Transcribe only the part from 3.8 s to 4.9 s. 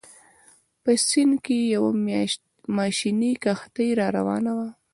راروانه وه.